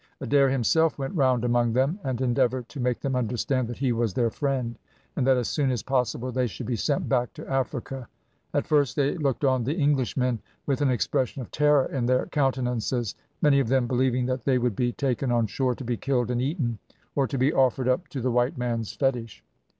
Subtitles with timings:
[0.19, 4.15] Adair himself went round among them, and endeavoured to make them understand that he was
[4.15, 4.75] their friend,
[5.15, 8.07] and that as soon as possible they should be sent back to Africa.
[8.51, 13.13] At first they looked on the Englishmen with an expression of terror in their countenances,
[13.43, 16.41] many of them believing that they would be taken on shore to be killed and
[16.41, 16.79] eaten,
[17.15, 19.43] or to be offered up to the white man's Fetish.